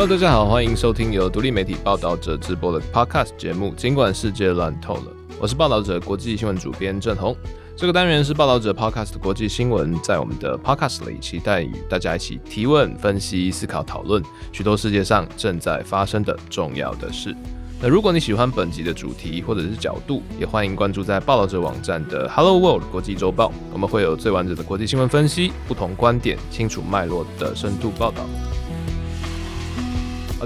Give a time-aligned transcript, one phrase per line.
[0.00, 3.74] Hello，大家好，欢迎收听由独立媒体报道者直播的 Podcast 节目。
[3.74, 7.36] 尽管世界乱透了，我是报道者国际新闻主编郑红。
[7.76, 17.36] 这个单元是报道者 Podcast 国际新闻，在我们的 Podcast 里，期待与大家一起提问、分析、思考、讨论许多世界上正在发生的重要的事。
[17.78, 28.24] 那如果你喜欢本集的主题或者是角度，也欢迎关注在报道者网站的 Hello World 国际周报，我们会有最完整的国际新闻分析、不同观点、清楚脉络的深度报道。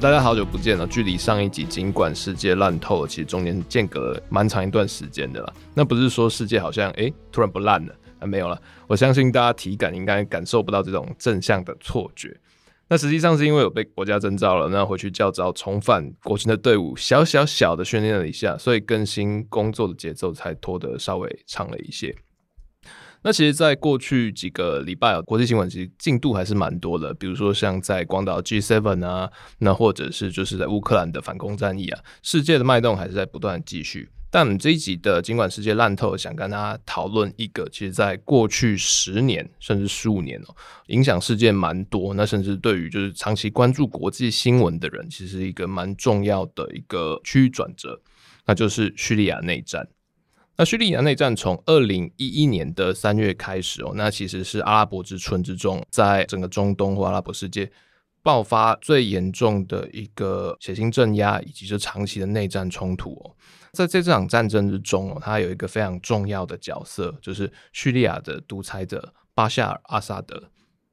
[0.00, 0.84] 大家好久不见了！
[0.88, 5.52] 距离上一集，尽管世界烂透了，其实中间间隔了蛮长一段时间的啦。
[5.72, 8.60] 那不是说世界好像诶、突然不烂了，啊没有了。
[8.88, 12.36] 我相信大家体感应该感受不到这种正向的错觉。
[12.88, 22.14] 那实际上是因为有被国家征召了，那回去教召重返国军的队伍，小小小的训练了一下，所以更新工作的节奏才拖得稍微长了一些。
[23.26, 27.14] 那其实，在过去几个礼拜啊，国际新闻其实进度还是蛮多的。
[27.14, 34.10] 比如说，像在广岛 G7 啊，那或者是就是在乌克兰的反攻战役啊，世界的脉动还是在不断继续。
[34.30, 40.54] 但这一集的尽管世界烂透，想跟大家讨论一个，其实在过去十年甚至十五年哦，
[40.88, 42.12] 影响世界蛮多。
[42.12, 47.98] 那甚至对于就是长期关注国际新闻的人，其实一个蛮重要的一个区域转折，
[48.44, 49.88] 那就是叙利亚内战。
[50.56, 57.68] 那叙利亚内战从二零一一年的三月开始哦，那其实是阿拉伯之春之中，在整个中东或阿拉伯世界
[58.22, 63.34] 爆发最严重的一个血腥镇压以及这长期的内战冲突哦。
[63.72, 70.50] 在这场战争之中哦，它有一个非常重要的角色，就是叙利亚的独裁者巴夏尔·阿萨德。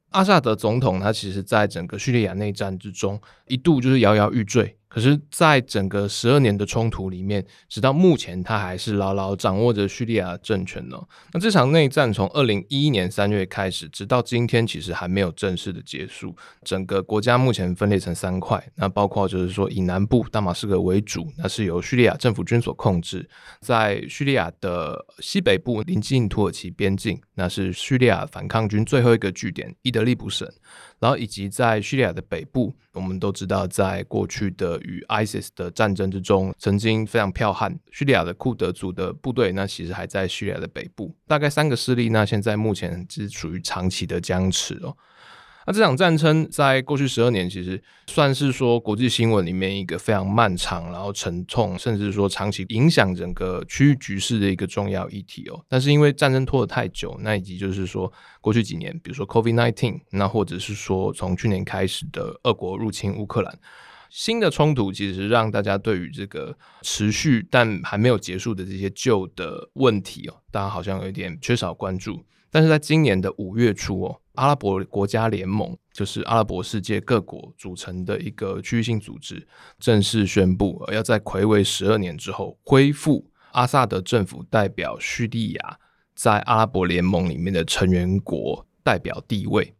[0.09, 4.75] 阿萨德总统他其实在整个叙利亚内战之中一度就是摇摇欲坠。
[4.93, 11.01] 可是，在整个十二年的冲突里面，直到目前，他还是牢牢掌握着叙利亚政权呢。
[11.31, 16.35] 那这场内战从二零一一年三月开始，直到今天，其实还没有正式的结束。
[16.65, 23.19] 整个国家目前分裂成三块，那包括就是说，以南部大马士革为主，那是由叙利亚政府军所控制；
[23.61, 30.45] 在叙利亚的西北部，临近土耳其边境，那是叙利亚反抗军最后一个据点——伊德利卜省。
[31.01, 37.77] 然后以及在叙利亚的北部，我们都知道，在过去的与 ISIS 的战争之中，曾经非常剽悍。
[37.91, 44.95] 叙利亚的库德族的部队，那其实还在叙利亚的北部，大概三个势力，那现在目前是处于长期的僵持哦。
[45.67, 55.63] 那这场战争在过去十二年，其实算是说国际新闻里面一个非常漫长，然后沉痛，甚至说长期影响整个区域局势的一个重要议题哦。
[55.69, 58.11] 但是因为战争拖得太久，那以及就是说
[58.41, 63.59] 过去几年，比如说 COVID nineteen，那或者是说从去年开始的俄国入侵乌克兰，
[64.09, 72.25] 新的冲突其实让大家对于这个持续但还没有结束的这些旧的问题哦，大家好像有一点缺少关注。
[72.51, 79.47] 但是在今年的五月初哦，阿拉伯国家联盟就是阿拉伯世界各国组成的一个区域性组织，
[79.79, 85.79] 正式宣布要在魁违十二年之后恢复阿萨德政府代表叙利亚
[86.13, 89.73] 在阿拉伯联盟里面的成员国代表地位。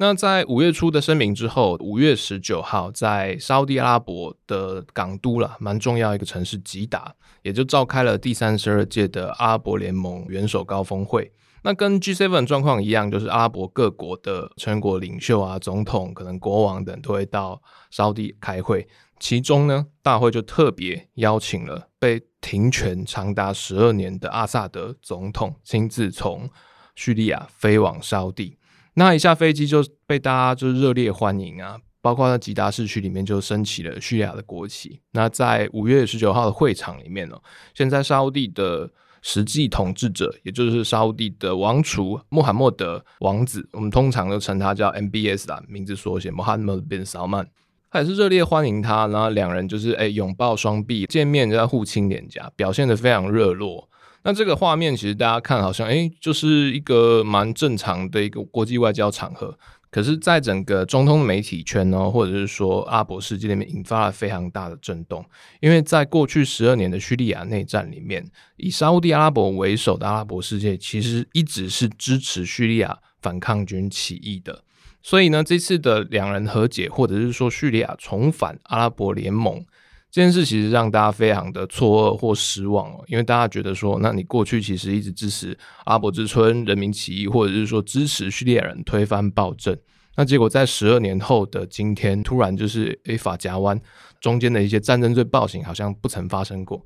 [0.00, 11.32] 那在五月初的声明之后，五月十九号在沙乌地阿拉伯的港都了，蛮重要一个城市吉达，也就召开了第三十二届的阿拉伯联盟元首高峰会。
[11.64, 17.60] 那跟 G7 状况一样，就是阿拉伯各国的成国领袖啊、总统、可能国王等都会到
[17.90, 18.86] 沙乌地开会。
[19.18, 26.48] 其中呢，大会就特别邀请了被停权长达十二年的阿萨德总统亲自从
[26.94, 28.56] 叙利亚飞往沙乌地。
[28.94, 35.00] 那一下飞机就被大家就热烈欢迎啊，包括在吉达市区里面就升起了叙利亚的国旗。
[35.10, 37.36] 那在五月十九号的会场里面呢、
[37.74, 38.88] 现在沙乌地的。
[39.28, 47.48] 实际统治者，也就是沙乌地的王储穆罕默德王子，我们通常都称他叫 MBS 啦，名字缩写 Mohammed bin Salman，
[47.90, 53.90] 他也是热烈欢迎他，然后两人就是诶拥抱双臂，见面就在互亲脸颊，表现得非常热络。
[54.22, 59.58] 那这个画面其实大家看好像诶就是一个蛮正常的一个国际外交场合。
[59.90, 65.24] 可是，在整个中通媒体圈呢，或者是说阿拉伯世界里面，引发了非常大的震动。
[65.60, 68.24] 因为在过去十二年的叙利亚内战里面，
[68.56, 74.62] 以沙乌地阿拉伯为首的阿拉伯世界，其实一直是支持叙利亚反抗军起义的。
[75.02, 79.64] 所以呢，这次的两人和解，或者是说叙利亚重返阿拉伯联盟。
[80.10, 89.76] 这件事其实让大家非常的错愕或失望哦，因为大家觉得说，那你过去其实一直支持阿伯之春、人民起义，或者是说支持叙利亚人推翻暴政，
[90.16, 93.78] 那结果在十二年后的今天，突然就是诶法夹弯，
[94.18, 96.84] 中间的一些战争罪暴行好像不曾发生过。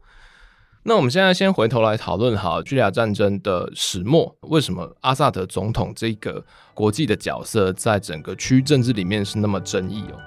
[0.82, 6.44] 那我们现在先回头来讨论好叙利亚战争的始末，为什么阿萨德总统这个
[6.74, 10.18] 国际的角色在整个区域政治里面是那么争议哦？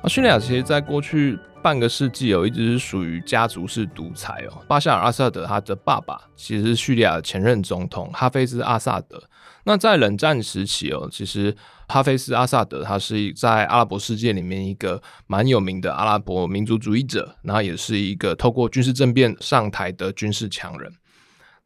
[0.00, 4.62] 啊叙利亚其实在过去半个世纪哦，一直是属于家族式独裁哦。
[4.68, 9.20] 巴夏尔·阿萨德他的爸爸其实是叙利亚的前任总统哈菲兹·阿萨德。
[9.64, 11.54] 那在冷战时期哦，其实
[11.88, 20.92] 哈菲斯·阿萨德他是在阿拉伯世界里面一个蛮有名的阿拉伯民族主义者，然后也是一个透过军事政变上台的军事强人。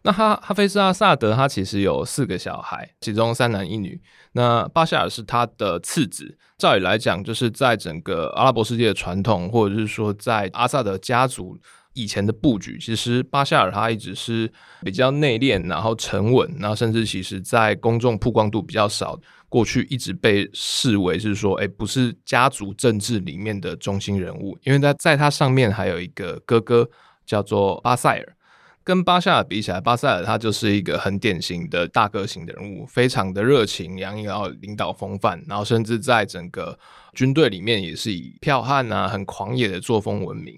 [0.04, 4.00] 那哈哈菲斯·阿萨德他其实有四个小孩，其中三男一女。
[4.32, 6.36] 那巴夏尔是他的次子。
[6.58, 11.58] 照理来讲，就是在整个阿拉伯世界的传统，或者是说在阿萨德家族
[11.92, 14.50] 以前的布局，其实巴夏尔他一直是
[14.82, 19.18] 比较内敛，然后沉稳，然后甚至其实在公众曝光度比较少。
[19.48, 26.88] 过去一直被视为是说，哎，不是家族政治里面的中心人物，因为他在他上面还有一个哥哥
[27.26, 28.36] 叫做巴塞尔。
[28.84, 34.26] 跟巴塞尔比起来，巴塞尔他就是一个很典型的大哥型的人物，非常的热情洋溢，
[34.60, 36.78] 领导风范，然后甚至在整个
[37.14, 40.54] 军队里面也是以剽悍啊、很狂野的作风闻名。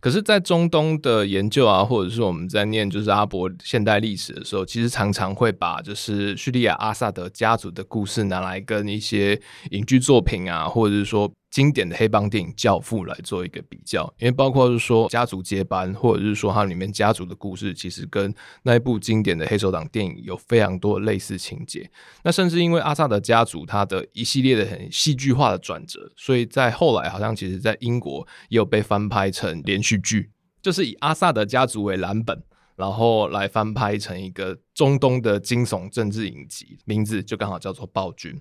[0.00, 9.40] 可是，在中东的研究啊，或者是我们在念就是阿伯现代历史的时候，其实常常会把就是叙利亚阿萨德家族的故事拿来跟一些
[9.70, 11.32] 影剧作品啊，或者是说。
[11.54, 18.34] 经典的黑帮电影《教父》来做一个比较，因为包括是说家族接班，或者是说它里面家族的故事，其实跟
[18.64, 21.88] 那一部经典的黑手党电影有非常多类似情节。
[22.24, 32.42] 那甚至因为阿萨德家族他的一系列的很戏剧化的转折，所以在后来好像其实在英国也有被翻拍成连续剧，就是以阿萨德家族为蓝本，
[32.74, 38.32] 然后来翻拍成一个中东的惊悚政治影集，名字就刚好叫做《暴君》。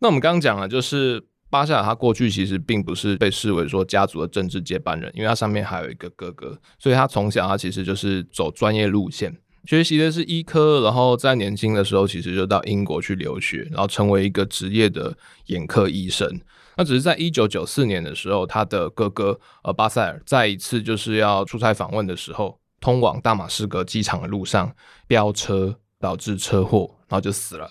[0.00, 1.28] 那我们刚刚讲了，就是。
[1.48, 9.34] 巴塞尔他过去其实并不是被视为说家族的政治接班人，因为他上面还有一个哥哥，所以他从小他其实就是走专业路线，
[9.64, 15.16] 学习的是医科，然后在年轻的时候其实就到英国去留学，然后成为一个职业的
[15.46, 16.28] 眼科医生。
[16.76, 24.74] 那只是在一九九四年的时候，他的哥哥呃巴塞尔在一次就是要出差访问的时候，通往大马士革机场的路上
[25.06, 27.70] 飙车导致车祸，然后就死了。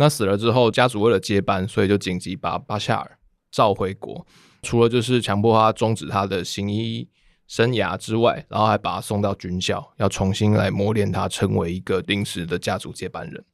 [0.00, 3.18] 那死了之后，家族为了接班，所以就紧急把巴夏尔
[3.50, 4.24] 召回国，
[4.62, 7.08] 除了就是强迫他终止他的行医
[7.48, 13.44] 生涯之外，然后还把他送到军校，要重新来磨练他，成为一个临时的家族接班人。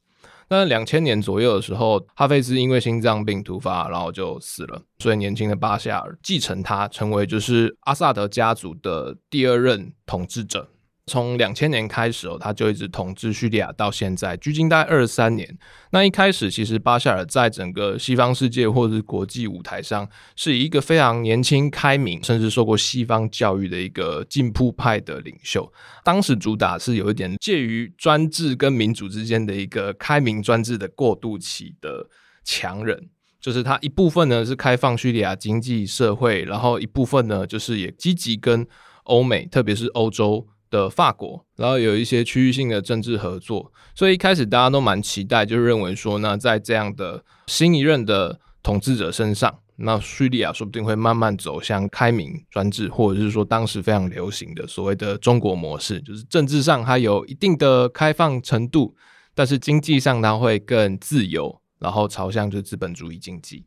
[0.51, 10.69] 那两千年左右的时候，哈菲兹因为心脏病突发，然后就死了，所以年轻的巴夏尔继承他，成为就是阿萨德家族的第二任统治者。
[11.07, 15.59] 从两千年开始哦，他就一直统治叙利亚到现在，距今大概二十三年。
[15.91, 25.71] 那一开始，其实巴夏尔在整个西方世界或者是国际舞台上，是以一个非常年轻、开明，甚至受过西方教育的一个进步派的领袖。
[26.03, 32.09] 当时主打是有一点介于专制跟民主之间的一个开明专制的过渡期的
[32.45, 38.67] 强人，就是他一部分呢是开放叙利亚经济社会，然后一部分呢就是也积极跟
[39.03, 40.49] 欧美，特别是欧洲。
[40.75, 58.97] 的法国，然后有一些区域性的政治合作，所以一开始大家都蛮期待，就认为说，那在这样的新一任的统治者身上，那叙利亚说不定会慢慢走向开明专制，或者是说当时非常流行的所谓的中国模式，就是政治上它有一定的开放程度，
[59.33, 63.65] 但是经济上它会更自由，然后朝向就是资本主义经济。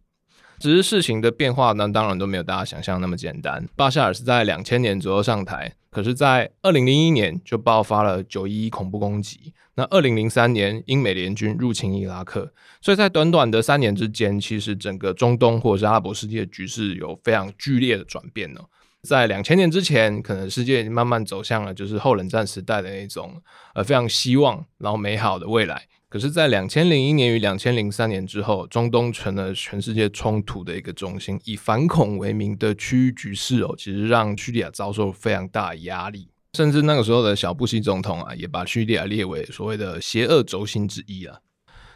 [0.60, 3.68] 只是事情的变化呢，当然都没有大家想象那么简单。
[3.76, 9.54] 巴夏尔是在两千年左右上台，可是，在二零零一年就爆发了九一一恐怖攻击。
[9.76, 18.62] 那二零零三年，英美联军入侵伊拉克，所以在短短的三年之间，其实整个中东或者是阿拉伯世界的局势有非常剧烈的转变呢。
[19.04, 23.40] 在两千年之前，可能世界已经慢慢走向了就是后冷战时代的那种
[23.76, 25.84] 呃非常希望然后美好的未来。
[26.10, 31.38] 可是，在两千零一年与两千零三年之后，中东成了全世界冲突的一个中心。
[31.44, 36.30] 以反恐为名的区域局势哦，其实让叙利亚遭受非常大的压力。
[36.54, 41.40] 甚至那个时候的小布希总统啊，也把叙利亚列为所谓的邪恶轴心之一啊。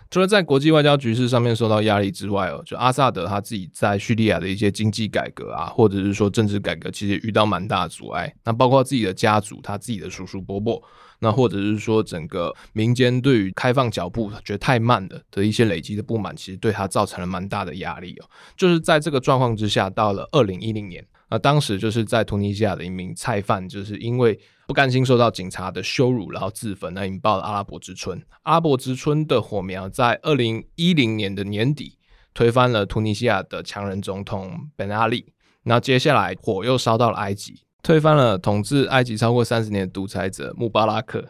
[0.10, 8.36] 除了在国际外交局势上面受到压力之外哦，就阿萨德他自己在叙利亚的一些经济改革啊，或者是说政治改革，其实遇到蛮大的阻碍。
[8.44, 10.84] 那包括自己的家族，他自己的叔叔伯伯。
[11.24, 18.26] 那或者是说，整个民间对于开放脚步觉得太慢了的一些累积的不满，其实对他造成了蛮大的压力哦。
[18.58, 28.20] 就是在这个状况之下，到了二零一零年，那当时就是在突尼西亚的一名菜贩，就是因为不甘心受到警察的羞辱，然后自焚，那引爆了阿拉伯之春。
[28.42, 32.00] 阿拉伯之春的火苗在二零一零年的年底
[32.34, 35.34] 推翻了突尼西亚的强人总统本阿里，
[35.66, 37.62] 那接下来火又烧到了埃及。
[37.84, 41.30] 推翻了统治埃及超过三十年的独裁者穆巴拉克，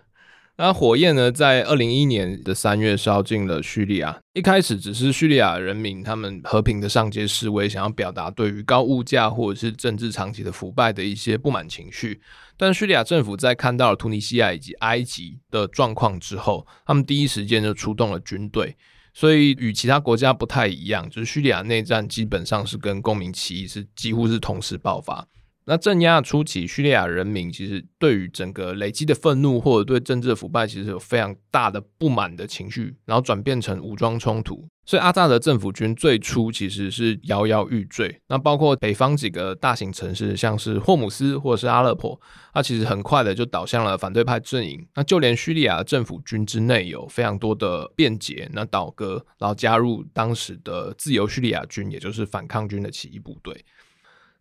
[0.58, 4.20] 那火焰呢，在二零一一年的三月烧进了叙利亚。
[4.34, 12.22] 一开始只是叙利亚人民他们和平的上街示威，想要表达对于高物价或者是政治长期的腐败的一些不满情绪。
[12.58, 18.75] 但叙利亚政府在看到了突尼西亚以及埃及的状况之后，他们第一时间就出动了军队。
[19.13, 25.27] 所以与其他国家不太一样，就是叙利亚内战基本上是跟公民起义是几乎是同时爆发。
[25.65, 34.68] 那镇压初期，叙利亚人民其实对于整个累积的愤怒或者对政治的腐败，其实有非常大的不满的情绪，然后转变成武装冲突。
[34.84, 38.20] 所以阿扎德政府军最初其实是摇摇欲坠。
[38.27, 42.20] 那包括北方几个大型城市，像是霍姆斯或者是阿勒颇，
[42.51, 44.84] 它其实很快的就倒向了反对派阵营。
[44.96, 53.63] 那就连叙利亚政府军之内有非常多的变节，那倒戈，然后加入当时的自由叙利亚军，也就是反抗军的起义部队。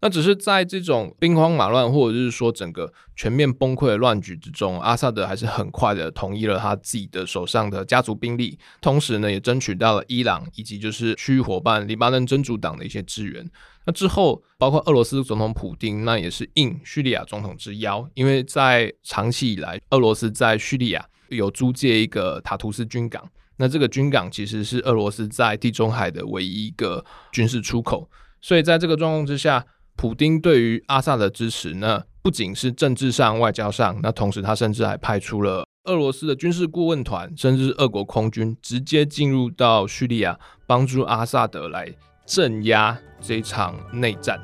[0.02, 13.46] 那只是在这种兵荒马乱，或者是说整个全面崩溃的乱局之中，阿萨德还是很快的同意了他自己的手上的家族兵力，同时呢，也争取到了伊朗以及就是区域伙伴黎巴嫩真主党的一些支援。
[13.84, 23.28] 那之后，包括俄罗斯总统普丁，那也是应叙利亚总统之邀，因为在长期以来，俄罗斯在叙利亚有租借一个塔图斯军港，
[23.58, 28.08] 那这个军港其实是俄罗斯在地中海的唯一一个军事出口，
[28.40, 29.66] 所以在这个状况之下。
[30.00, 44.40] 普丁对于阿萨德的支持呢，不仅是政治上、外交上，那同时他甚至还派出了俄罗斯的军事顾问团，甚至俄国空军，直接进入到叙利亚，帮助阿萨德来镇压这场内战。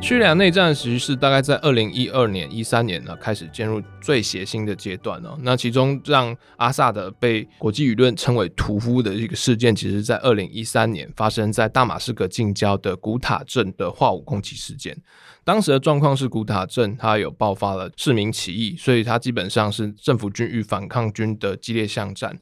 [0.00, 5.38] 叙利亚内战其实是大概在二零一二年、一三年呢开始进入最血腥的阶段哦。
[5.42, 14.96] 那其中让阿萨德被国际舆论称为“屠夫”的一个事件，其实在二零一三年发生在大马士革近郊的古塔镇的化武攻击事件。
[15.44, 22.36] 当时的状况是古塔镇它有爆发了市民起义，所以它基本上是政府军与反抗军的激烈巷战。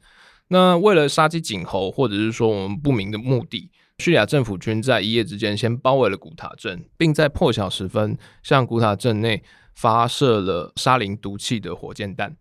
[0.49, 3.71] 那为了杀鸡儆猴，或者是说我们不明的目的。
[4.01, 9.43] 叙利亚政府军在一夜之间先包围了古塔镇，并在破晓时分向古塔镇内
[9.75, 12.35] 发射了沙林毒气的火箭弹。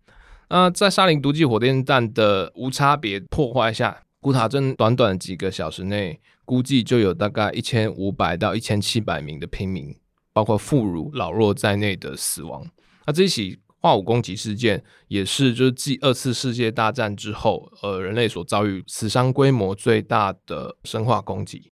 [0.48, 9.94] 那在沙林毒气火箭弹的无差别破坏下，古塔镇短短几个小时内，估计就有大概一千五百到一千七百名的平民，
[10.32, 12.66] 包括妇孺老弱在内的死亡。
[13.06, 21.72] 那这起化武攻击事件也是，就是继二次世界大战之后，呃，人类所遭遇死伤规模最大的生化攻击。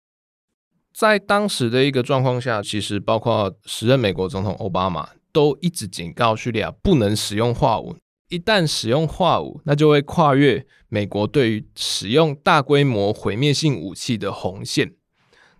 [0.92, 7.96] 在当时的一个状况下，其实包括时任美国总统奥巴马都一直警告叙利亚不能使用化武，
[8.28, 14.94] 一旦使用化武，那就会跨越美国对于使用大规模毁灭性武器的红线。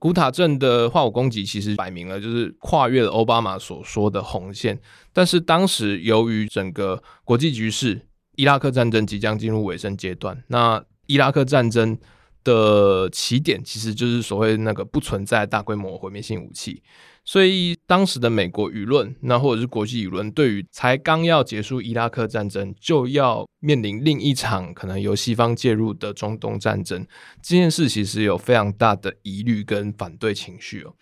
[0.04, 4.78] 古塔镇的化武攻击其实摆明了就是跨越了奥巴马所说的红线，
[5.14, 8.02] 但是当时由于整个国际局势，
[8.36, 11.96] 伊拉克战争即将进入尾声阶段，那伊拉克战争
[12.44, 16.82] 的起点其实就是所谓那个不存在大规模毁灭性武器。
[17.26, 27.06] 所以当时的美国舆论，那或者是国际舆论，对于才刚要结束伊拉克战争就要面临另一场可能由西方介入的中东战争，
[27.42, 30.92] 这件事其实有非常大的疑虑跟反对情绪哦。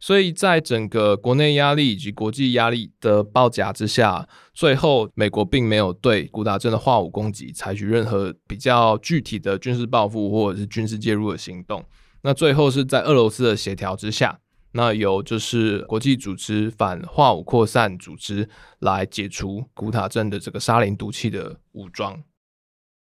[0.00, 11.84] 所以在整个国内压力以及国际压力的包夹之下，最后美国并没有对古达镇的化武攻击采取任何比较具体的军事报复或者是军事介入的行动。
[12.22, 14.40] 那最后是在俄罗斯的协调之下。
[14.72, 18.48] 那由就是国际组织反化武扩散组织
[18.80, 22.22] 来解除古塔镇的这个沙林毒气的武装。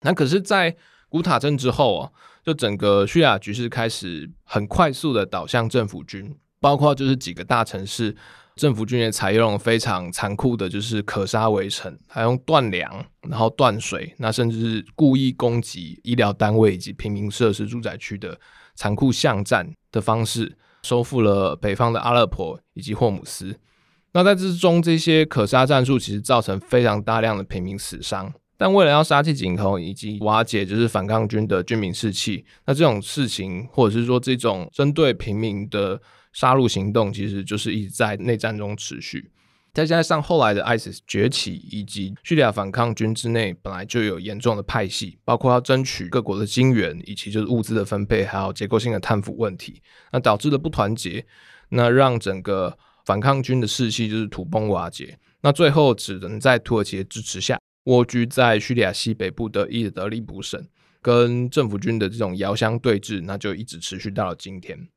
[0.02, 0.74] 那可是，在
[1.10, 2.10] 古塔镇之后啊，
[2.42, 8.16] 就整个叙利亚局势开始很快速的倒向政府军，包括就是几个大城市，
[8.56, 18.40] 政府军也采用非常残酷的，就是可杀围城，还用断粮，然后断水，那甚至是故意攻击医疗单位以及平民设施、住宅区的
[18.74, 20.56] 残酷巷战的方式。
[20.82, 23.56] 收复了北方的阿勒颇以及霍姆斯。
[24.12, 28.32] 那在之中，这些可杀战术其实造成非常大量的平民死伤。
[28.58, 35.98] 但为了要杀气儆猴以及瓦解就是反抗军的军民士气，那这种事情或者是说这种针对平民的
[36.32, 39.30] 杀戮行动，其实就是一直在内战中持续。
[39.72, 49.80] 再加上后来的 ISIS 崛起，以及叙利亚反抗军之内本来就有严重的派系，包括要争取各国的金援，以及就是物资的分配，还有结构性的贪腐问题，
[50.12, 51.24] 那导致了不团结，
[51.68, 60.62] 那让整个反抗军的士气就是土崩瓦解，那最后只能在土耳其的支持下蜗居在叙利亚西北部的伊德利卜省，
[61.00, 64.88] 跟政府军的这种遥相对峙，那就一直持续到了今天。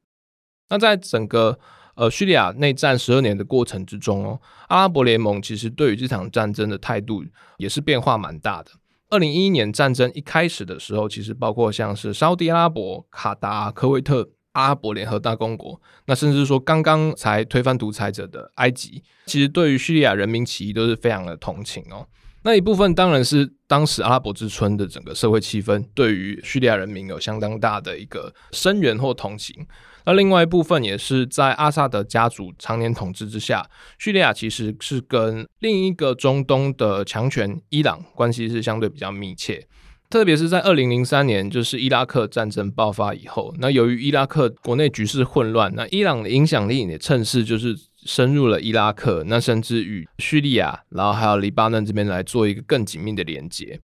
[0.69, 1.59] 那在整个
[1.95, 7.23] 呃，叙利亚内战十二年的过程之中哦，阿拉伯联盟其实对于这场战争的态度
[7.57, 8.71] 也是变化蛮大的。
[9.09, 22.07] 二零一一年战争一开始的时候，其实包括像是沙乌地阿拉伯、卡达、科威特、阿拉伯联合大公国，那甚至说刚刚才推翻独裁者的埃及，其实对于叙利亚人民起义都是非常的同情哦。
[22.41, 29.65] 那一部分当然是当时阿拉伯之春的整个社会气氛，对于叙利亚人民有相当大的一个声援或同情。
[30.05, 33.65] 那另外一部分也是在阿萨德家族常年统治之下，
[33.97, 39.67] 叙利亚其实是跟另一个中东的强权伊朗关系是相对比较密切。
[40.09, 53.79] 特别是在二零零三年，就是伊拉克战争爆发以后，那由于伊拉克国内局势混乱，那伊朗的影响力也趁势就是深入了伊拉克，那甚至与叙利亚，然后还有黎巴嫩这边来做一个更紧密的连接。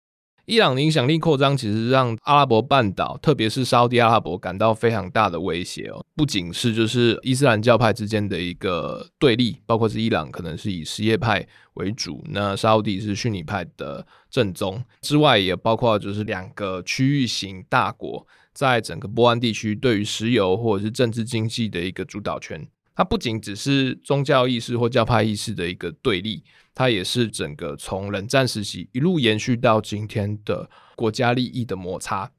[0.49, 6.03] 伊朗的影响力扩张，其实让阿拉伯半岛，特别是沙乌地阿拉伯感到非常大的威胁哦。
[6.17, 22.67] 不仅是就是伊斯兰教派之间的一个对立，包括是伊朗可能是以什叶派为主，那沙乌地是逊尼派的正宗之外，也包括就是两个区域型大国在整个波湾地区对于石油或者是政治经济的一个主导权。
[22.99, 26.43] 它不仅只是宗教意识或教派意识的一个对立，
[26.75, 32.33] 它也是整个从冷战时期一路延续到今天的国家利益的摩擦。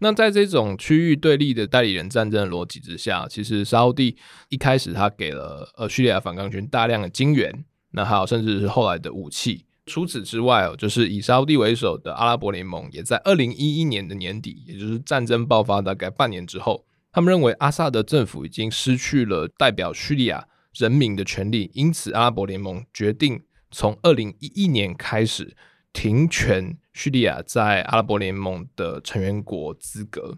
[0.00, 4.14] 那在这种区域对立的代理人战争的逻辑之下，其实沙乌地
[4.50, 9.64] 一开始他给了呃叙利亚反抗军大量的金援，那还有甚至是后来的武器。
[9.86, 16.84] 除此之外哦，就是以沙乌地为首的阿拉伯联盟也在二零一一年的年底，也就是战争爆发大概半年之后。
[17.16, 25.56] 他们认为阿萨德政府已经失去了代表叙利亚人民的权利，因此阿拉伯联盟决定从二零一一年开始
[25.94, 30.36] 停权叙利亚在阿拉伯联盟的成员国资格。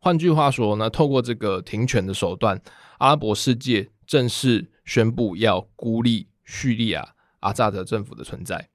[0.00, 2.58] 换句话说呢，透过这个停权的手段，
[2.96, 8.70] 阿拉伯世界正式宣布要孤立叙利亚阿萨德政府的存在。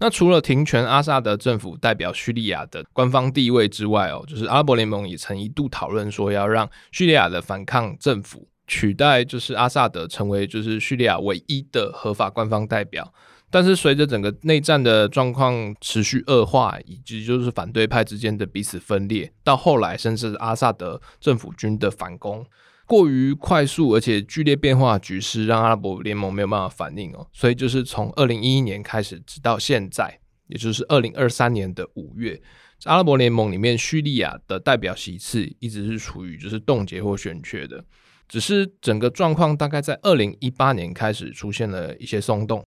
[0.00, 13.12] 那除了停权阿萨德政府代表叙利亚的官方地位之外哦，就是阿拉伯联盟也曾一度讨论说要让叙利亚的反抗政府取代，就是阿萨德成为就是叙利亚唯一的合法官方代表。
[13.50, 22.44] 但是随着整个内战的状况持续恶化，以及就是反对派之间的彼此分裂，到后来甚至阿萨德政府军的反攻。
[22.88, 32.40] 过于快速而且剧烈变化的局势，让阿拉伯联盟没有办法反应哦，所以就是从二零一一年开始，直到现在，也就是二零二三年的五月，
[32.84, 37.84] 阿拉伯联盟里面叙利亚的代表席次一直是处于就是冻结或悬缺的，
[38.26, 42.64] 只是整个状况大概在二零一八年开始出现了一些松动。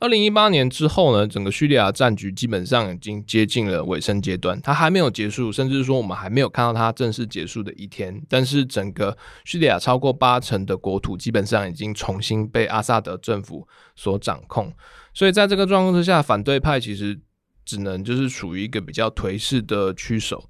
[0.00, 8.22] 二零一八年之后呢，整个叙利亚战局基本上已经接近了尾声阶段，它还没有结束，甚至说我们还没有看到它正式结束的一天。
[8.28, 14.72] 但是整个叙利亚超过八成的国土基本上已经重新被阿萨德政府所掌控，
[15.12, 17.18] 所以在这个状况之下，反对派其实
[17.64, 20.48] 只能就是处于一个比较颓势的区守。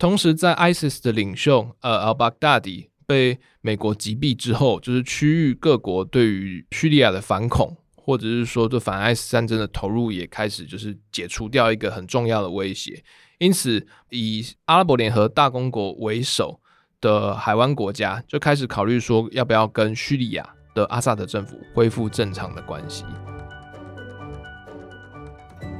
[0.00, 7.76] 同时，在 ISIS 的领袖呃 al-Baghdadi 被美国击毙之后，就是区域各国对于叙利亚的反恐。
[8.10, 13.04] 或者是说，这反 IS 战争的投入也开始就是解除掉一个很重要的威胁，
[13.38, 16.60] 因此以阿拉伯联合大公国为首
[17.00, 20.44] 的海湾国家就开始考虑说，要不要跟叙利亚
[20.74, 23.04] 的阿萨德政府恢复正常的关系。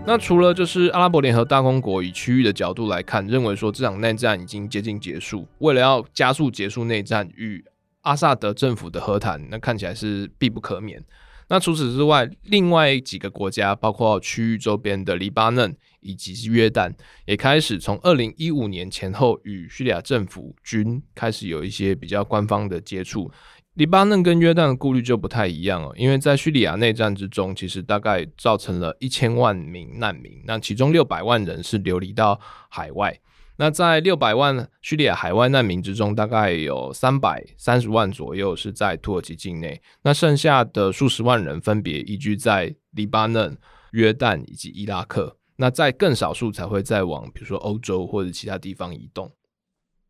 [0.06, 7.64] 那除了就是阿拉伯联合大公国以区域的角度来看，认为说这场内战已经接近结束，为了要加速结束内战与
[8.02, 11.04] 阿萨德政府的和谈，那看起来是必不可免。
[11.50, 16.94] 那除此之外，另外几个国家，包括区域周边的黎巴嫩以及约旦，
[17.26, 23.28] 也开始从二零一五年前后与叙利亚政府军开始有一些比较官方的接触。
[23.74, 33.18] 黎巴嫩跟约旦的顾虑就不太一样哦，因为在叙利亚内战之中，其实大概造成了一千万名难民，那其中六百万人是流离到海外。
[33.60, 43.54] 那在六百万叙利亚海外难民之中，大概有三百三十万左右是在土耳其境内，那剩下的数十万人分别移居在黎巴嫩、
[43.90, 45.36] 约旦以及伊拉克。
[45.56, 49.30] 那在更少数才会再往比如说欧洲或者其他地方移动。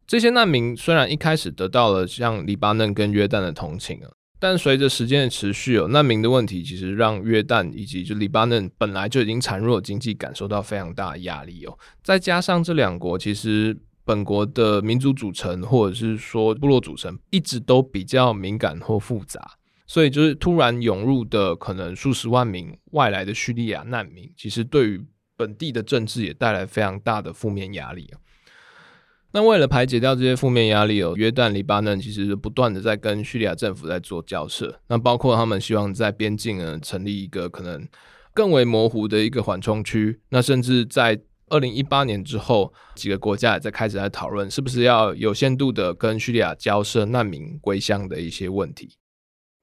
[0.07, 4.11] 这些难民虽然一开始得到了像黎巴嫩跟约旦的同情啊。
[4.41, 11.79] 但随着时间的持续，哦，难民的问题其实让约旦以及就黎巴嫩本来就已经孱弱的经济感受到非常大的压力哦。
[12.03, 19.53] 再加上这两国其实本国的民族组成或者是说部落组成一直都比较敏感或复杂，
[19.87, 25.05] 所以就是突然涌入的可能数十万名外来的叙利亚难民，其实对于
[25.37, 28.11] 本地的政治也带来非常大的负面压力。
[29.33, 34.81] 那为了排解掉这些负面压力哦，约旦、黎巴嫩其实不断的在跟叙利亚政府在做交涉。
[34.89, 37.87] 那包括他们希望在边境呢成立一个可能
[38.35, 40.21] 更为模糊的一个缓冲区。
[40.31, 48.97] 那甚至在二零一八年之后，几个国家也在开始在讨论，是不是要有限度的跟叙利亚交涉难民归乡的一些问题。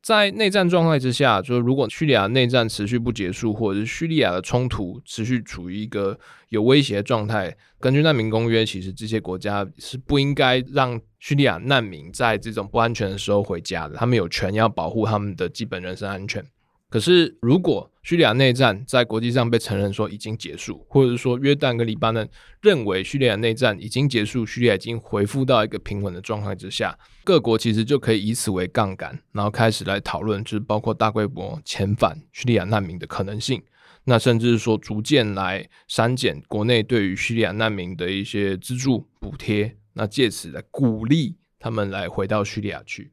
[0.07, 6.17] 在内战状态之下，就是如果叙利亚内战持续不结束，或者是叙利亚的冲突持续处于一个
[6.47, 16.41] 有威胁的状态，根据难民公约，其实这些国家是不应该让叙利亚难民在这种不安全的时候回家的，他们有权要保护他们的基本人身安全。
[16.89, 22.29] 可是，如果叙利亚内战在国际上被承认说已经结束，或者是说约旦跟黎巴嫩
[22.61, 33.61] 认为叙利亚内战已经结束，叙利亚已经恢复到一个平稳的状态之下，各国其实就可以以此为杠杆，然后开始来讨论，就是包括大规模遣返叙利亚难民的可能性。
[34.05, 43.11] 那甚至是说逐渐来删减国内对于叙利亚难民的一些资助补贴，那借此来鼓励他们来回到叙利亚去。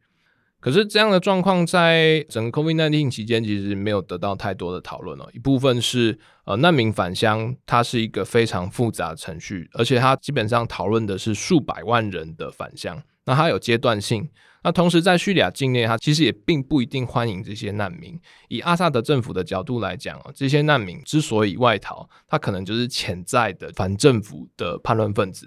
[0.64, 5.28] 可是这样的状况在整个 COVID-19 期间其实没有得到太多的讨论哦。
[5.34, 14.26] 一部分是呃难民返乡，它是一个非常复杂的程序，而且它基本上讨论的是数百万人的返乡，那它有阶段性。
[14.62, 18.18] 那同时在叙利亚境内，它其实也并不一定欢迎这些难民。
[18.48, 25.46] 以阿萨德政府的角度来讲哦，这些难民之所以外逃，他可能就是潜在的反政府的叛乱分子。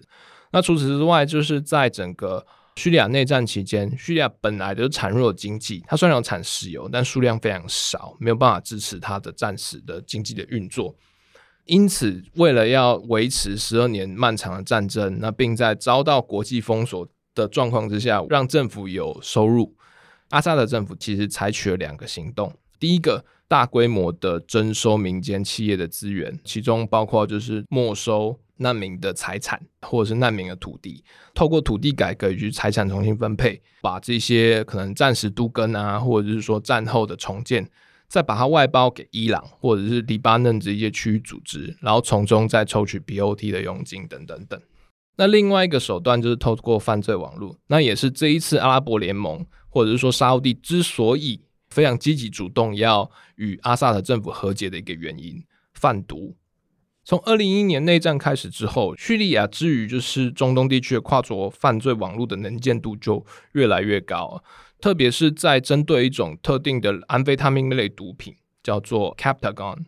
[0.52, 2.46] 那除此之外，就是在整个
[2.78, 10.96] 叙利亚内战期间，叙利亚本来就是孱弱经济，它虽然有产石油，但数量非常少，没有办法支持它的暂时的经济的运作。
[11.66, 19.76] 因此，为了要维持十二年漫长的战争，那并在遭到国际封锁的状况之下，让政府有收入，
[20.30, 22.54] 阿萨德政府其实采取了两个行动。
[22.80, 28.40] 第一个，大规模的征收民间企业的资源，其中包括就是没收。
[28.58, 37.70] 难民的财产，或者是难民的土地，透过土地改革以及财产重新分配，把这些可能暂时都更啊，或者是说战后的重建，
[38.08, 44.60] 再把它外包给伊朗或者是黎巴嫩这些区域组织，然后从中再抽取 BOT 的佣金等等等。
[45.18, 55.44] 那另外一个手段就是透过犯罪网络，那也是这一次阿拉伯联盟或者是说沙乌地之所以非常积极主动要与阿萨德政府和解的一个原因，
[55.74, 56.36] 贩毒。
[57.08, 64.44] 从二零一一年内战开始之后，叙利亚之于就是中东地区的跨国犯罪网络的能见度就越来越高，
[64.82, 69.86] 特别是在针对一种特定的安非他命类毒品，叫做 Captagon，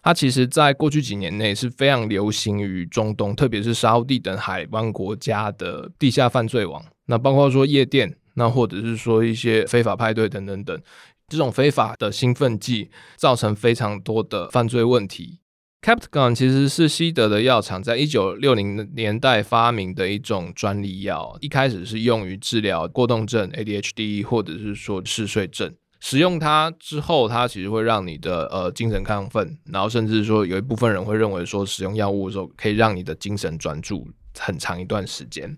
[0.00, 6.80] 它其实在过去几年内是非常流行于中东，特别是沙地等海湾国家的地下犯罪网。
[7.06, 10.80] 那包括说夜店，那或者是说一些非法派对等等等，
[11.26, 15.40] 这种非法的兴奋剂造成非常多的犯罪问题。
[15.82, 25.74] Captagon 其实是西德的药厂在一九六零年代发明的一种专利药，一开始是用于治疗过动症 （ADHD） 或者是说嗜睡症。
[25.98, 34.06] 使用它之后，它其实会让你的呃精神亢奋，然后甚至说有一部分人会认为说使用药物的时候可以让你的精神专注
[34.38, 35.56] 很长一段时间。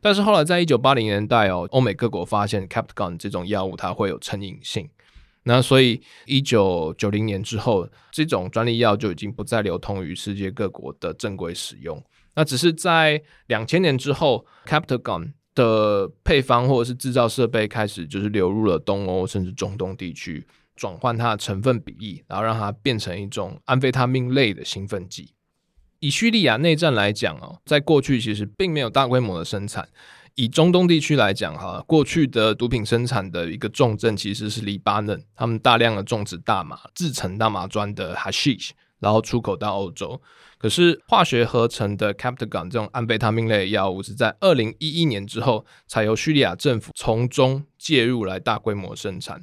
[0.00, 4.88] 但是后来在一九八零年代哦，欧美各国发现 Captagon 这种药物它会有成瘾性。
[5.46, 12.02] 那所以，一九九零年之后，这种专利药就已经不再流通于世界各国的正规使用。
[12.34, 25.34] 那只是在两千年之后，Captagon 的配方或者是制造设备开始就是流入了东欧甚至中东地区，转换它的成分比例，然后让它变成一种安非他命类的兴奋剂。
[26.00, 29.88] 以叙利亚内战来讲哦，在过去其实并没有大规模的生产。
[30.36, 40.20] 以中东地区来讲，哈，过去的毒品生产的一个重镇其实是黎巴嫩，他们大量的种植大麻，制成大麻砖的 hashish，然后出口到欧洲。
[40.58, 49.42] 可是化学合成的 Captagon 这种安非他命类的药物是在二零一一年之后，才由叙利亚政府从中介入来大规模生产。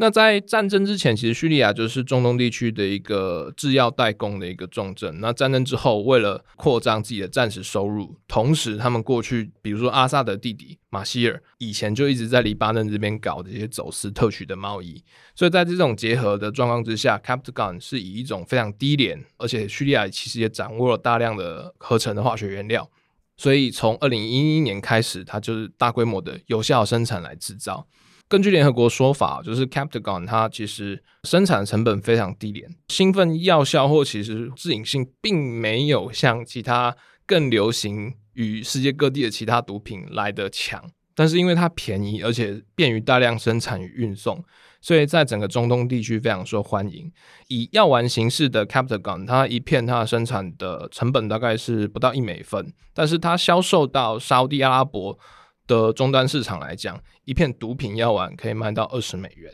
[0.00, 5.20] 那在战争之前，其实叙利亚就是中东地区的一个制药代工的一个重镇。
[5.20, 15.04] 那战争之后，为了扩张自己的战时收入，同时他们过去，比如说阿萨德弟弟马希尔，以前就一直在黎巴嫩这边搞这些走私特许的贸易。
[15.34, 22.90] 所以在这种结合的状况之下，Captagon 是以一种非常低廉，而且叙利亚其实也掌握了大量的合成的化学原料，
[23.36, 27.86] 所以从二零一一年开始，它就是大规模的有效生产来制造。
[28.30, 40.80] 根据联合国说法，就是 Captagon 它其实生产成本非常低廉，兴奋药效或其实致瘾性并没有像其他更流行于世界各地的其他毒品来得强。
[41.12, 44.42] 但是因为它便宜，而且便于大量生产与运送，
[44.80, 47.10] 所以在整个中东地区非常受欢迎。
[47.48, 55.18] 以药丸形式的 Captagon，它一片它的生产的成本大概是不到一美分，但是它销售到沙乌地阿拉伯
[55.70, 59.52] 的终端市场来讲，一片毒品药丸可以卖到二十美元，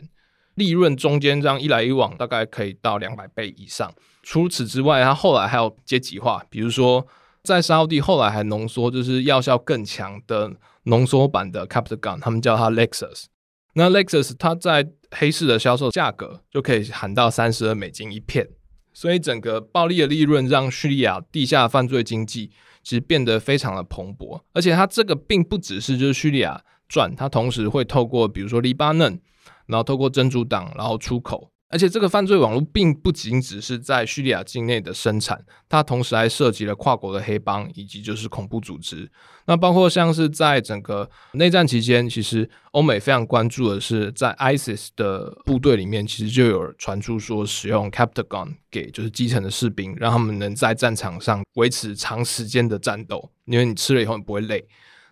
[0.55, 3.93] 利润中间这样一来一往，大概可以到两百倍以上。
[4.23, 7.05] 除此之外，它后来还有阶级化，比如说
[7.43, 10.51] 在沙乌地后来还浓缩，就是药效更强的
[10.83, 13.25] 浓缩版的 Captagon，他们叫它 Lexus。
[13.73, 18.49] 那 Lexus 它在黑市的销售价格就可以喊到三十二美金一片，
[18.91, 22.51] 所以整个暴利的利润让叙利亚地下犯罪经济
[22.87, 29.19] 其实变得非常的蓬勃，而且它这个并不只是就是叙利亚赚，它同时会透过比如说黎巴嫩，
[29.65, 31.51] 然后透过真主党，然后出口。
[31.69, 39.09] 而且这个犯罪网络并不仅只是在叙利亚境内的生产，它同时还涉及了跨国的黑帮以及就是恐怖组织。
[39.47, 54.65] 那包括像是在整个内战期间，其实欧美非常关注的是，在 ISIS 的部队里面，其实就有传出说使用 Captagon 给就是基层的士兵，让他们能在战场上维持长时间的战斗，因为你吃了以后你不会累。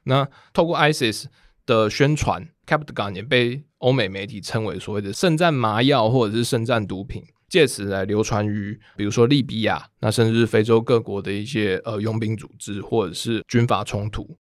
[0.03, 1.25] 那透过 ISIS
[1.65, 2.47] 的宣传。
[2.65, 14.35] Captagon 也被欧美媒体称为所谓的圣战麻药或者是圣战毒品，借此来流传于比如说利比亚，那甚至非洲各国的一些呃佣兵组织或者是军阀冲突。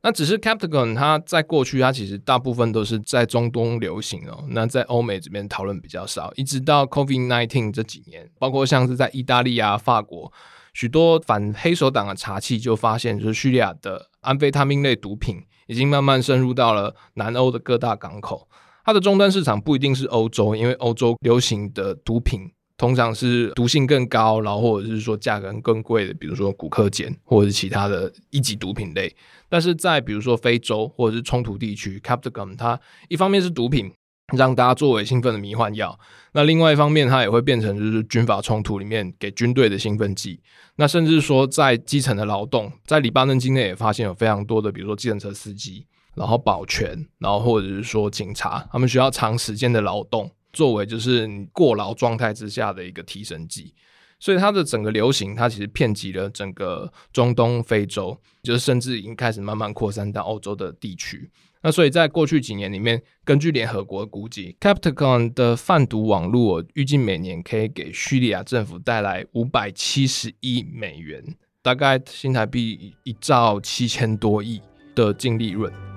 [0.00, 10.32] 那只是 Captagon 它在过去它其实大部分都是在中东流行哦，那在欧美这边讨论比较少，一直到 COVID-19 这几年，包括像是在意大利啊、法国，
[10.72, 15.44] 许多反黑手党的查缉就发现，就是叙利亚的安非他命类毒品。
[15.72, 18.46] 已经慢慢深入到了南欧的各大港口，
[18.84, 22.40] 它的终端市场不一定是欧洲，因为欧洲流行的毒品
[22.76, 29.14] 通常是毒性更高，然后或者是说价格更贵的，比如说古柯碱或者是其他的一级毒品类。
[29.48, 33.90] 但是在比如说非洲或者是冲突地区，Captagon 它一方面是毒品。
[34.32, 35.98] 让大家作为兴奋的迷幻药，
[36.32, 40.40] 那另外一方面，它也会变成就是军阀冲突里面给军队的兴奋剂。
[40.76, 53.74] 那甚至说，在基层的劳动，在黎巴嫩境内也发现有非常多的，比如说计程车司机，然后保全，然后或者是说警察，他们需要长时间的劳动，作为就是你过劳状态之下的一个提神剂。
[54.18, 61.28] 所以它的整个流行，它其实遍及了整个中东、非洲，就是甚至已经开始慢慢扩散到欧洲的地区。
[61.62, 71.22] 那所以，在过去几年里面，根据联合国估计，Captagon 的贩毒网络预计每年可以给叙利亚政府带来五百七十亿美元，
[71.62, 74.60] 大概新台币一兆七千多亿
[74.96, 75.91] 的净利润。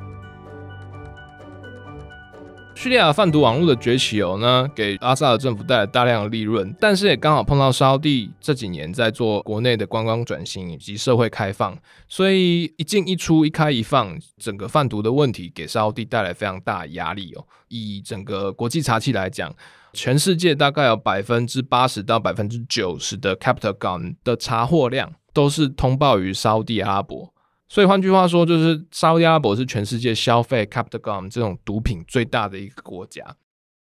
[2.76, 11.76] 叙利亚贩毒网络的崛起哦，呢给阿萨德政府带来大量的利润，但是也刚好碰到沙乌地这几年在做国内的观光转型以及社会开放，
[12.08, 17.46] 所以一进一出、一开一放，整个贩毒的问题给沙乌地带来非常大的压力哦。
[17.70, 19.52] 以整个国际查缉来讲，
[19.94, 27.34] 全世界大概有百分之八十到百分之九十的 Captagon 的查获量都是通报于沙乌地阿拉伯。
[27.68, 33.36] 所以换句话说，就是沙乌地阿拉伯是全世界消费 Captagon 这种毒品最大的一个国家。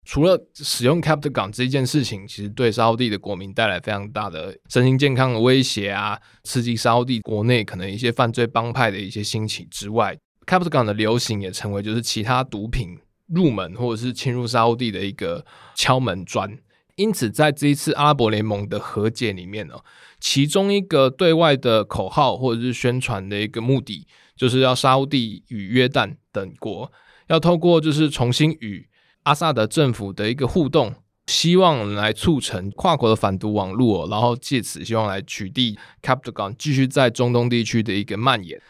[0.07, 10.17] 除了使用 Captagon 这件事情，其实对沙乌地的国民带来非常大的身心健康的威胁啊，刺激沙乌地国内可能一些犯罪帮派的一些兴起之外
[10.47, 15.45] ，Captagon 的流行也成为就是其他毒品入门或者是侵入沙乌地的一个
[15.75, 16.59] 敲门砖。
[16.97, 19.75] 因此，在这一次阿拉伯联盟的和解里面呢，
[20.21, 26.93] 其中一个对外的口号或者是宣传的一个目的，就是要沙乌地与约旦等国
[27.27, 28.89] 要透过就是重新与
[29.25, 30.95] 阿萨德政府的一个互动，
[31.27, 38.61] 希望来促成跨国的反毒网络，然后借此希望来取缔 c a p t g o n 继续在中东地区的一个蔓延。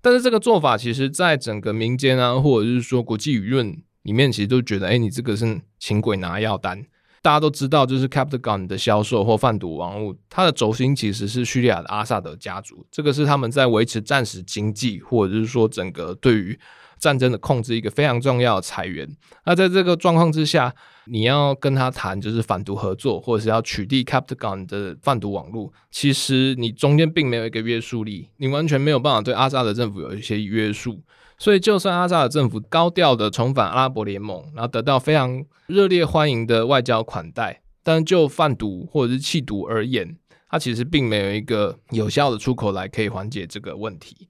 [0.00, 6.84] 但是这个做法，其实在整个民间啊，或者是说国际舆论里面，其实都觉得，哎，你这个是请鬼拿药单。
[7.22, 12.84] 大家都知道，就是 Captagon 的销售或贩毒网络，它的轴心其实是叙利亚的阿萨德家族。
[12.90, 16.58] 这个是他们在维持战时经济，或者是说整个对于
[16.98, 19.08] 战争的控制一个非常重要的财源。
[19.46, 20.74] 那在这个状况之下，
[21.06, 31.00] 你要跟他谈就是反毒合作，或者是要取缔 Captagon 的贩毒网络，其实你中间并没有一个约束力，你完全没有办法对阿萨德政府有一些约束。
[31.42, 40.16] 所以，就算阿萨德政府高调的重返阿拉伯联盟，然后得到非常热烈欢迎的外交款待，但就贩毒或者是弃毒而言，
[40.48, 44.28] 它其实并没有一个有效的出口来可以缓解这个问题。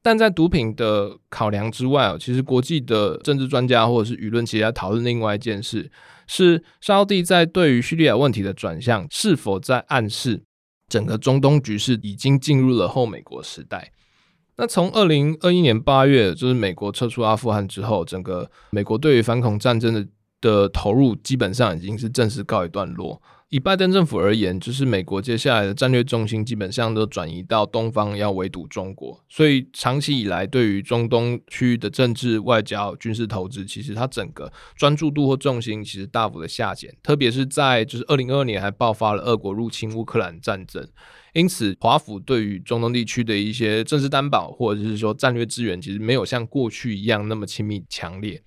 [0.00, 5.90] 但在毒品的考量之外，哦其实国际的政治专家或者是舆论，其实在讨论另外一件事：
[6.26, 10.42] 是沙乌地在对于叙利亚问题的转向，是否在暗示
[10.88, 13.92] 整个中东局势已经进入了后美国时代？
[14.58, 20.06] 那从二零二一年八月，就是美国撤出阿富汗之后，整个美国对于反恐战争的
[20.40, 23.20] 的投入基本上已经是正式告一段落。
[23.48, 29.24] 以拜登政府而言，就是美国接下来的战略重心基本上都转移到东方，要围堵中国。
[29.28, 36.92] 所以长期以来，对于中东区域的政治、外交、军事投资，其实它整个专注度或重心其实大幅的下减。
[37.04, 40.84] 特别是在就是二零二二年还爆发了俄国入侵乌克兰战争，
[41.36, 48.42] 因此华府对于中东地区的一些政治担保或者是说战略资源，其实没有像过去一样那么亲密强烈。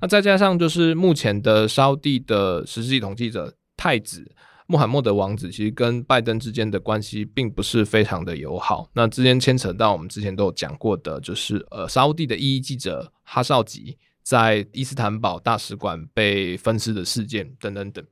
[0.00, 3.54] 那再加上就是目前的沙地的实际统计者。
[3.76, 4.24] 太子
[4.66, 8.88] 穆罕默德王子其实跟拜登之间的关系并不是非常的友好。
[8.94, 18.02] 那之间牵扯到我们之前都有讲过的，就是呃，沙乌地的异议记者哈绍吉在伊斯坦堡大使馆被分尸的事件等等等。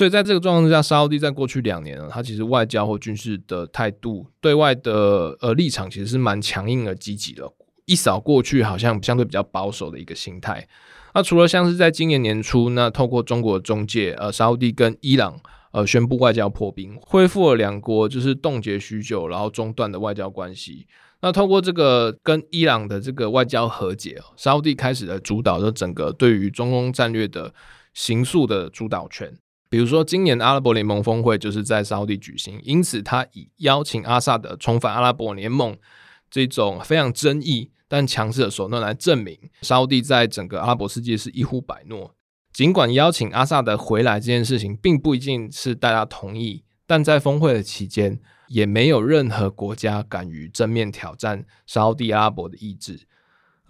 [0.00, 7.46] 所以在这个状况之下，沙乌地在过去两年呢，他其实外交或军事的态度、对外的呃立场其实是蛮强硬而积极的。
[7.84, 10.66] 一扫过去好像相对比较保守的一个心态。
[11.12, 15.38] 那除了像是在今年年初，那透过中国中介，呃，沙乌地跟伊朗，
[15.72, 20.86] 呃，宣布外交破冰，恢复了两国就是冻结许久然后中断的外交关系。
[21.20, 27.52] 那透过这个跟伊朗的这个外交和解，沙乌地开始了主导的整个对于中东战略的
[27.92, 29.36] 形塑的主导权。
[29.70, 35.78] 比如说，今年阿拉伯联盟峰会就是在沙乌地举行，因此他以邀请阿萨德重返阿拉伯联盟
[36.28, 37.70] 这种非常争议。
[37.86, 42.14] 但强势的手段来证明，沙乌地在整个阿拉伯世界是一呼百诺。
[42.52, 53.06] 尽管邀请阿萨德回来这件事情并不一定是大家同意，但在峰会的期间，也没有任何国家敢于正面挑战沙乌地阿拉伯的意志。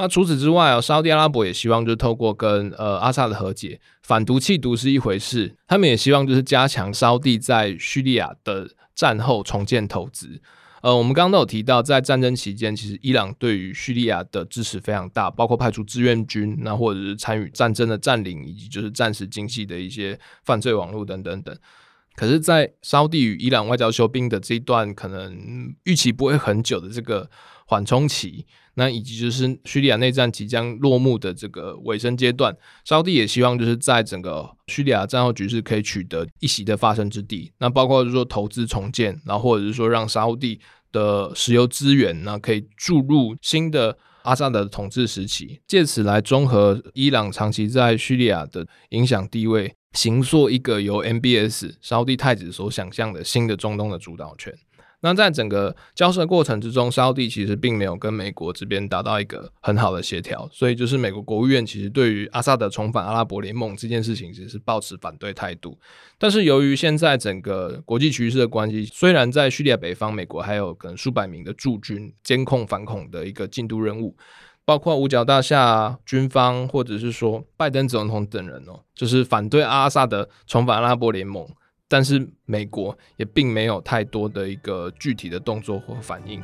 [0.00, 10.40] 那除此之外哦，沙特阿拉伯也希望就是透过跟呃阿萨的和解，反毒弃毒是一回事，他们也希望就是加强沙地在叙利亚的战后重建投资。
[10.80, 21.54] 呃，我们刚刚都有提到，在战争期间，其实伊朗对于叙利亚的支持非常大，包括派出志愿军，那或者是参与战争的占领，以及就是战时经济的一些犯罪网络等等等。
[22.16, 27.28] 可是，在沙地与伊朗外交休兵的这一段，可能预期不会很久的这个
[27.66, 28.46] 缓冲期。
[28.74, 37.52] 那以及就是叙利亚内战即将落幕的这个尾声阶段，沙乌地也希望就是在整个叙利亚战后局势可以取得一席的发生之地。
[37.58, 40.60] 那包括就是说投资重建，然后或者是说让沙乌地
[40.92, 54.54] 的石油资源呢可以注入新的阿萨德统治时期，借此来中和伊朗长期在叙利亚的影响地位，形塑一个由 MBS 沙乌地太子所想象的新的中东的主导权。
[55.02, 65.78] 那在整个交涉过程之中，沙乌地其实并没有跟美国这边达到一个很好的协调，所以就是美国国务院其实对于阿萨德重返阿拉伯联盟这件事情，其实是抱持反对态度。
[66.18, 74.14] 但是由于现在整个国际局势的关系，虽然在叙利亚北方，美国还有可能数百名的驻军监控反恐的一个进度任务，
[74.66, 81.48] 包括五角大厦军方或者是说拜登总统等人哦，就是反对阿萨德重返阿拉伯联盟。
[81.90, 86.40] 但是美国也并没有太多的一个具体的动作或反应。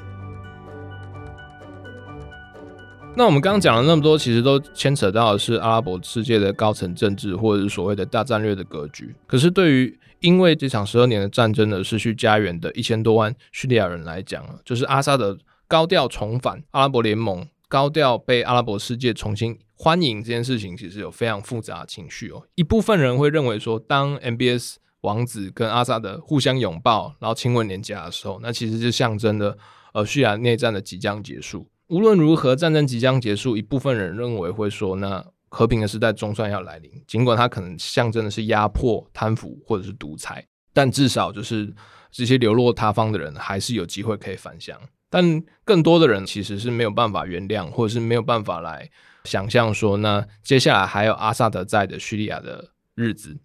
[3.16, 9.14] 那我们刚刚讲了那么多，其实都牵扯到的是阿拉伯世界的高层政治，或者是所谓的大战略的格局。
[9.26, 22.42] 可是对于因为这场十二年的战争而失去家园的一千多万叙利亚人来讲，就是阿萨德高调重返阿拉伯联盟，高调被阿拉伯世界重新欢迎这件事情，其实有非常复杂的情绪哦。
[22.56, 24.74] 一部分人会认为说，当 MBS
[25.06, 29.56] 王子跟阿萨德互相拥抱，然后亲吻脸颊的时候，那其实就象征着
[29.94, 31.70] 呃叙利亚内战的即将结束。
[31.86, 36.90] 无论如何，战争即将结束，一部分人认为会说，那和平的时代总算要来临。
[37.06, 41.72] 尽管它可能象征的是压迫、贪腐或者是独裁，但至少就是
[42.10, 44.76] 这些流落他方的人还是有机会可以返乡。
[45.08, 48.90] 但更多的人其实是没有办法原谅，或者是没有办法来
[49.22, 53.38] 想象说，那接下来还有阿萨德在的叙利亚的日子。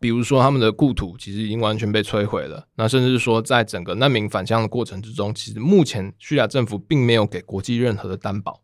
[0.00, 2.68] 比如说，他们的故土其实已经完全被摧毁了。
[2.76, 8.62] 那甚至说，在整个难民返乡的过程之中，其实目前叙利亚政府并没有给国际任何的担保。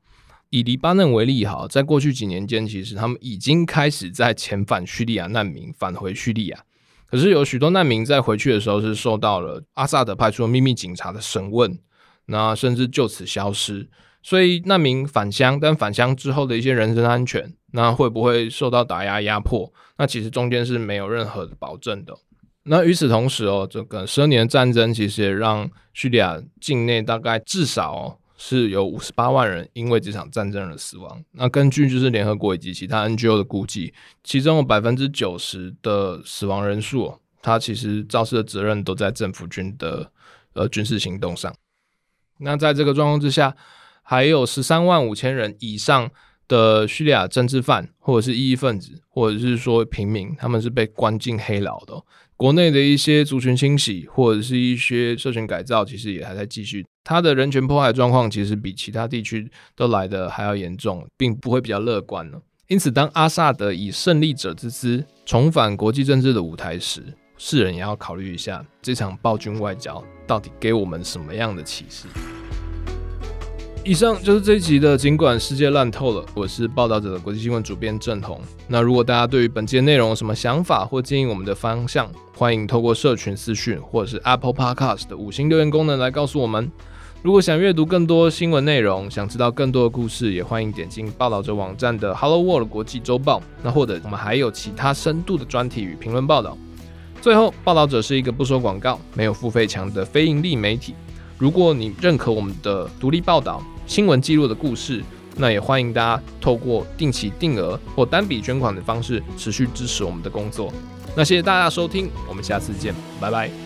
[0.51, 6.65] 以黎巴嫩为例，哈，在过去几年间，其实他们已经开始在遣返叙利亚难民返回叙利亚。
[7.07, 11.77] 可是有许多难民在回去的时候是受到了阿萨德派出的秘密警察的审问，
[12.27, 13.89] 那甚至就此消失。
[14.23, 19.73] 所以难民返乡，但返乡之后的一些人身安全，那会不会受到打压压迫？
[19.97, 22.17] 那其实中间是没有任何保证的。
[22.65, 31.23] 那与此同时哦，这个十二年的战争其实也让叙利亚境内大概至少是有五十八万人因为这场战争而死亡。
[31.33, 33.93] 那根据就是联合国以及其他 NGO 的估计，
[34.23, 40.11] 其中有百分之九十的死亡人数哦，它其实肇事的责任都在政府军的
[40.55, 41.55] 呃军事行动上。
[42.39, 43.55] 那在这个状况之下，
[44.03, 46.11] 还有十三万五千人以上
[46.49, 52.03] 的叙利亚政治犯，或者是异议分子，或者是说平民，他们是被关进黑牢的。
[52.37, 56.85] 国内的一些族群清洗，或者是一些社群改造，其实也还在继续。
[57.05, 62.39] 他的人权迫害状况，其实比其他地区都来得还要严重，并不会比较乐观呢。
[62.67, 67.03] 因此，当阿萨德以胜利者之姿重返国际政治的舞台时，
[67.37, 72.09] 世人也要考虑一下，这场暴君外交到底给我们什么样的启示。
[73.87, 74.97] 以上就是这一集的。
[74.97, 78.41] 尽管世界烂透了，我是报道者的国际新闻主编郑彤。
[78.67, 86.73] 那如果大家对于本期内容有什么想法或建议我们的方向，欢迎透过社群私讯或者是 Apple Podcast 的五星留言功能来告诉我们。
[87.21, 93.43] 如果想阅读更多新闻内容，想知道更多的故事，也欢迎点进报道者网站的 Hello World 国际周报。
[93.63, 96.57] 那或者我们还有其他深度的专题与评论报道。
[97.21, 100.95] 最后，报道者是一个不收广告、没有付费墙的非营利媒体。
[101.37, 105.03] 如果你认可我们的独立报道、新闻记录的故事，
[105.37, 110.73] 那也欢迎大家透过定期定额或单笔捐款的方式持续支持我们的工作。
[111.17, 113.64] 那谢谢大家收听，我们下次见，拜拜。